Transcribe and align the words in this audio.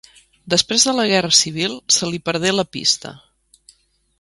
Després 0.53 0.85
de 0.87 0.95
la 0.99 1.05
guerra 1.11 1.37
civil 1.39 1.75
se 1.97 2.09
li 2.13 2.23
perdé 2.31 2.55
la 2.57 2.67
pista. 2.77 3.13